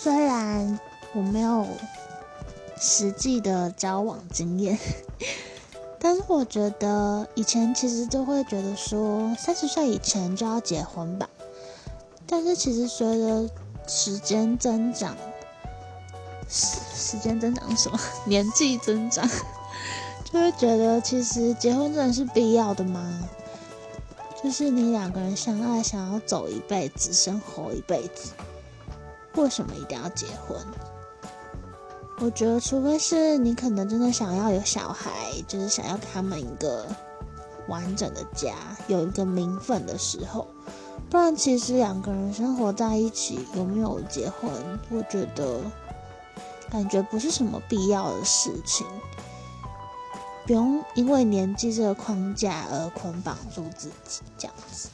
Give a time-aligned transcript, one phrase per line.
[0.00, 0.78] 虽然
[1.12, 1.66] 我没有
[2.80, 4.78] 实际的交往经验，
[5.98, 11.28] 但是我觉得以前其实就会觉得说三十岁以前就要结婚吧。
[12.28, 13.50] 但是其实随着
[13.88, 15.16] 时间增长，
[16.48, 17.98] 时时间增长什么？
[18.24, 19.28] 年纪增长，
[20.30, 23.28] 就会觉得其实结婚真的是必要的吗？
[24.40, 28.30] 就是你两个人相爱，想要走一辈子，生活一辈子，
[29.42, 30.56] 为什么一定要结婚？
[32.20, 35.10] 我觉得，除非是你可能真的想要有小孩，
[35.46, 36.84] 就是想要给他们一个
[37.68, 38.54] 完整的家，
[38.88, 40.46] 有一个名分的时候。
[41.08, 44.50] 不然，其实两个人生活在一起，有没有结婚，
[44.90, 45.60] 我觉得
[46.68, 48.86] 感觉不是什么必要的事情。
[50.44, 54.88] 不用因为年纪这个框架而捆绑住自己，这样子。